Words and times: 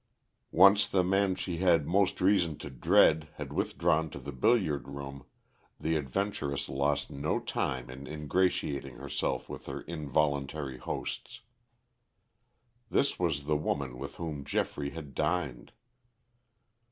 Once 0.55 0.87
the 0.87 1.03
man 1.03 1.35
she 1.35 1.57
had 1.57 1.85
most 1.85 2.19
reason 2.21 2.57
to 2.57 2.71
dread 2.71 3.27
had 3.35 3.53
withdrawn 3.53 4.09
to 4.09 4.17
the 4.17 4.31
billiard 4.31 4.87
room, 4.87 5.23
the 5.79 5.95
adventuress 5.95 6.67
lost 6.67 7.11
no 7.11 7.39
time 7.39 7.87
in 7.87 8.07
ingratiating 8.07 8.95
herself 8.95 9.47
with 9.47 9.67
her 9.67 9.81
involuntary 9.81 10.79
hosts. 10.79 11.41
This 12.89 13.19
was 13.19 13.43
the 13.43 13.55
woman 13.57 13.99
with 13.99 14.15
whom 14.15 14.43
Geoffrey 14.43 14.89
had 14.89 15.13
dined. 15.13 15.71